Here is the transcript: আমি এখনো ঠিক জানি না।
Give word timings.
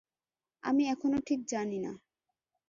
আমি 0.63 0.83
এখনো 0.87 1.17
ঠিক 1.27 1.39
জানি 1.45 1.77
না। 1.79 1.91